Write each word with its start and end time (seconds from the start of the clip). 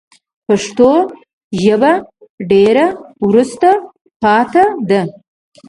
پښتو 0.47 0.91
ژبه 1.63 1.91
ډېره 2.51 2.85
وروسته 3.27 3.67
پاته 4.21 4.63
ده 4.89 5.01